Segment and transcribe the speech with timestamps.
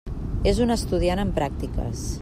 [0.51, 2.09] És un estudiant en pràctiques.